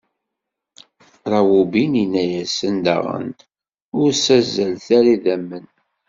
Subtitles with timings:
[1.31, 3.29] Rawubin inna-asen daɣen:
[3.99, 5.65] Ur ssazzalet ara idammen!